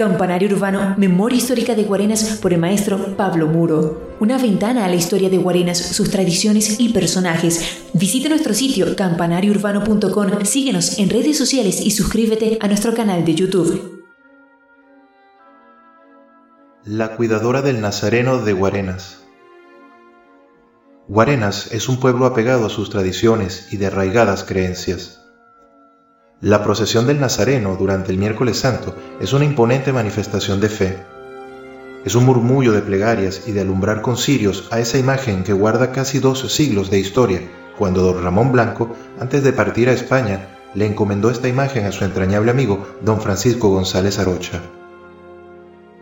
[0.00, 4.16] Campanario Urbano, Memoria Histórica de Guarenas por el maestro Pablo Muro.
[4.18, 7.82] Una ventana a la historia de Guarenas, sus tradiciones y personajes.
[7.92, 14.02] Visita nuestro sitio campanariourbano.com, síguenos en redes sociales y suscríbete a nuestro canal de YouTube.
[16.86, 19.18] La cuidadora del Nazareno de Guarenas.
[21.08, 25.19] Guarenas es un pueblo apegado a sus tradiciones y de arraigadas creencias.
[26.42, 30.96] La procesión del Nazareno durante el miércoles santo es una imponente manifestación de fe.
[32.06, 35.92] Es un murmullo de plegarias y de alumbrar con cirios a esa imagen que guarda
[35.92, 37.42] casi dos siglos de historia,
[37.76, 42.06] cuando don Ramón Blanco, antes de partir a España, le encomendó esta imagen a su
[42.06, 44.62] entrañable amigo don Francisco González Arocha.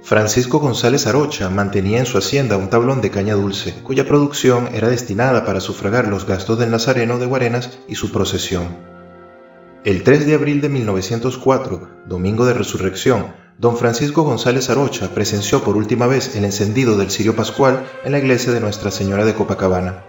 [0.05, 4.89] Francisco González Arocha mantenía en su hacienda un tablón de caña dulce, cuya producción era
[4.89, 8.98] destinada para sufragar los gastos del Nazareno de Guarenas y su procesión.
[9.85, 15.77] El 3 de abril de 1904, domingo de resurrección, don Francisco González Arocha presenció por
[15.77, 20.03] última vez el encendido del cirio pascual en la iglesia de Nuestra Señora de Copacabana.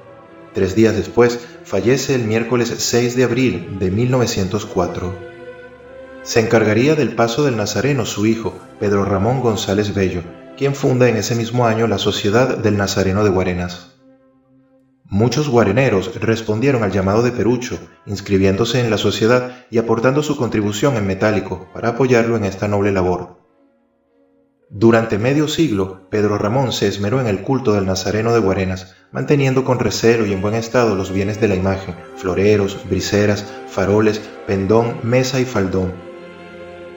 [0.55, 5.13] Tres días después, fallece el miércoles 6 de abril de 1904.
[6.23, 10.23] Se encargaría del paso del Nazareno su hijo, Pedro Ramón González Bello,
[10.57, 13.98] quien funda en ese mismo año la Sociedad del Nazareno de Guarenas.
[15.11, 20.97] Muchos guareneros respondieron al llamado de Perucho, inscribiéndose en la sociedad y aportando su contribución
[20.97, 23.39] en metálico para apoyarlo en esta noble labor.
[24.69, 29.65] Durante medio siglo, Pedro Ramón se esmeró en el culto del Nazareno de Guarenas, manteniendo
[29.65, 34.99] con recelo y en buen estado los bienes de la imagen, floreros, briseras, faroles, pendón,
[35.01, 35.91] mesa y faldón.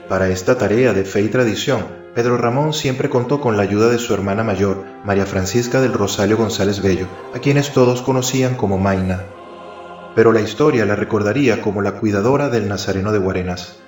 [0.07, 3.97] Para esta tarea de fe y tradición, Pedro Ramón siempre contó con la ayuda de
[3.97, 9.23] su hermana mayor, María Francisca del Rosario González Bello, a quienes todos conocían como Maina.
[10.13, 13.79] Pero la historia la recordaría como la cuidadora del Nazareno de Guarenas.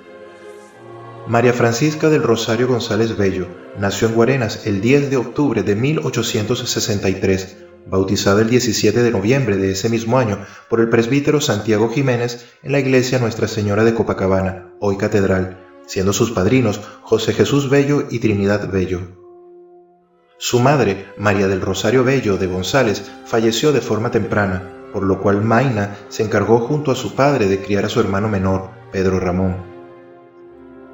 [1.27, 7.57] María Francisca del Rosario González Bello nació en Guarenas el 10 de octubre de 1863,
[7.85, 12.71] bautizada el 17 de noviembre de ese mismo año por el presbítero Santiago Jiménez en
[12.71, 18.19] la iglesia Nuestra Señora de Copacabana, hoy catedral, siendo sus padrinos José Jesús Bello y
[18.19, 19.01] Trinidad Bello.
[20.37, 25.43] Su madre, María del Rosario Bello de González, falleció de forma temprana, por lo cual
[25.43, 29.75] Maina se encargó junto a su padre de criar a su hermano menor, Pedro Ramón.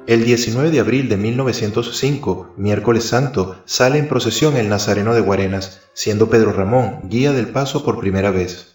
[0.06, 5.82] El 19 de abril de 1905, miércoles santo, sale en procesión el Nazareno de Guarenas,
[5.92, 8.71] siendo Pedro Ramón guía del paso por primera vez.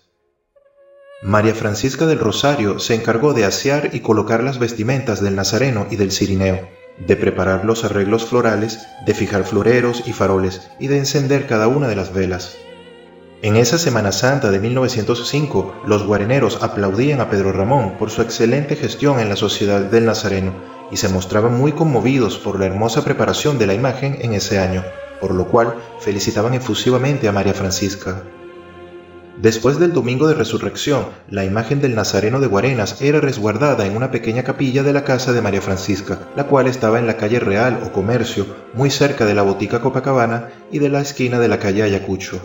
[1.24, 5.96] María Francisca del Rosario se encargó de asear y colocar las vestimentas del Nazareno y
[5.96, 6.70] del Cirineo,
[7.00, 11.88] de preparar los arreglos florales, de fijar floreros y faroles y de encender cada una
[11.88, 12.56] de las velas.
[13.42, 18.76] En esa Semana Santa de 1905, los guareneros aplaudían a Pedro Ramón por su excelente
[18.76, 20.54] gestión en la sociedad del Nazareno
[20.92, 24.84] y se mostraban muy conmovidos por la hermosa preparación de la imagen en ese año,
[25.20, 28.22] por lo cual felicitaban efusivamente a María Francisca.
[29.42, 34.10] Después del domingo de resurrección, la imagen del Nazareno de Guarenas era resguardada en una
[34.10, 37.82] pequeña capilla de la casa de María Francisca, la cual estaba en la calle Real
[37.86, 41.84] o Comercio, muy cerca de la botica Copacabana y de la esquina de la calle
[41.84, 42.42] Ayacucho.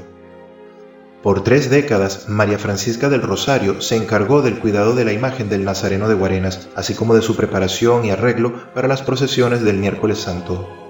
[1.22, 5.64] Por tres décadas, María Francisca del Rosario se encargó del cuidado de la imagen del
[5.64, 10.18] Nazareno de Guarenas, así como de su preparación y arreglo para las procesiones del miércoles
[10.18, 10.81] santo.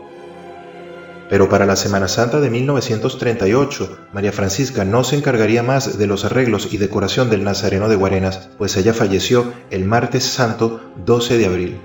[1.33, 6.27] Pero para la Semana Santa de 1938, María Francisca no se encargaría más de los
[6.27, 11.47] arreglos y decoración del Nazareno de Guarenas, pues ella falleció el martes santo 12 de
[11.47, 11.81] abril.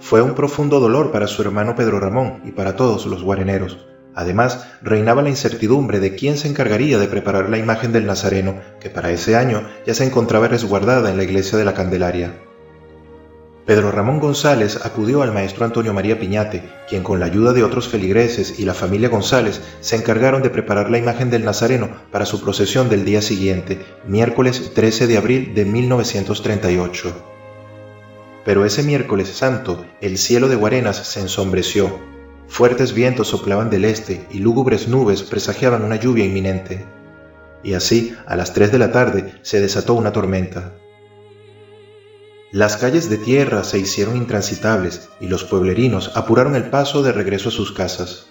[0.00, 3.86] Fue un profundo dolor para su hermano Pedro Ramón y para todos los guareneros.
[4.14, 8.90] Además, reinaba la incertidumbre de quién se encargaría de preparar la imagen del Nazareno, que
[8.90, 12.34] para ese año ya se encontraba resguardada en la iglesia de la Candelaria.
[13.66, 17.88] Pedro Ramón González acudió al maestro Antonio María Piñate, quien con la ayuda de otros
[17.88, 22.40] feligreses y la familia González se encargaron de preparar la imagen del Nazareno para su
[22.40, 27.14] procesión del día siguiente, miércoles 13 de abril de 1938.
[28.44, 32.00] Pero ese miércoles santo el cielo de Guarenas se ensombreció.
[32.48, 36.84] Fuertes vientos soplaban del este y lúgubres nubes presagiaban una lluvia inminente.
[37.62, 40.72] Y así, a las 3 de la tarde, se desató una tormenta.
[42.52, 47.48] Las calles de tierra se hicieron intransitables y los pueblerinos apuraron el paso de regreso
[47.48, 48.26] a sus casas.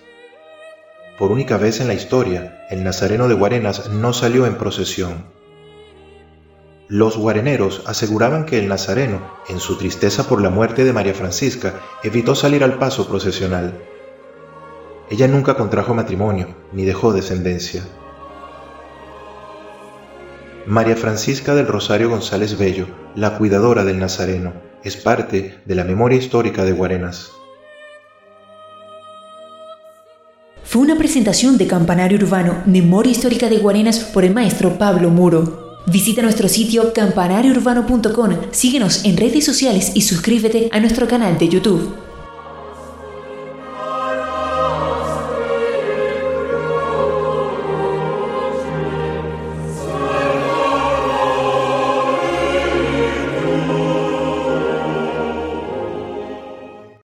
[1.18, 5.26] Por única vez en la historia, el Nazareno de Guarenas no salió en procesión.
[6.88, 11.80] Los guareneros aseguraban que el Nazareno, en su tristeza por la muerte de María Francisca,
[12.04, 13.74] evitó salir al paso procesional.
[15.10, 17.82] Ella nunca contrajo matrimonio ni dejó descendencia.
[20.66, 24.54] María Francisca del Rosario González Bello, la cuidadora del Nazareno,
[24.84, 27.32] es parte de la memoria histórica de Guarenas.
[30.72, 35.82] fue una presentación de Campanario Urbano, Memoria Histórica de Guarenas por el maestro Pablo Muro.
[35.86, 41.94] Visita nuestro sitio campanariourbano.com, síguenos en redes sociales y suscríbete a nuestro canal de YouTube.